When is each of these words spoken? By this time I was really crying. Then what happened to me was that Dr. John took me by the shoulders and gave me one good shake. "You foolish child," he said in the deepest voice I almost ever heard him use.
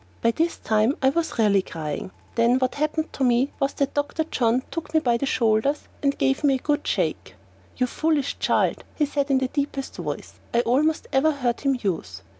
By 0.23 0.31
this 0.31 0.57
time 0.57 0.97
I 1.03 1.09
was 1.09 1.37
really 1.37 1.61
crying. 1.61 2.09
Then 2.33 2.57
what 2.57 2.73
happened 2.73 3.13
to 3.13 3.23
me 3.23 3.51
was 3.59 3.73
that 3.73 3.93
Dr. 3.93 4.23
John 4.23 4.63
took 4.71 4.95
me 4.95 4.99
by 4.99 5.17
the 5.17 5.27
shoulders 5.27 5.87
and 6.01 6.17
gave 6.17 6.43
me 6.43 6.55
one 6.55 6.63
good 6.77 6.87
shake. 6.87 7.35
"You 7.77 7.85
foolish 7.85 8.39
child," 8.39 8.83
he 8.95 9.05
said 9.05 9.29
in 9.29 9.37
the 9.37 9.47
deepest 9.47 9.97
voice 9.97 10.39
I 10.55 10.61
almost 10.61 11.07
ever 11.13 11.31
heard 11.31 11.61
him 11.61 11.77
use. 11.83 12.23